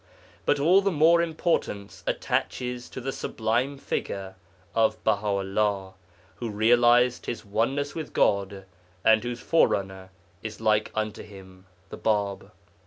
[0.47, 4.33] But all the more importance attaches to the sublime figure
[4.73, 5.93] of Baha 'ullah,
[6.37, 8.65] who realized his oneness with God,
[9.05, 10.09] and whose forerunner
[10.41, 12.49] is like unto him (the Bāb).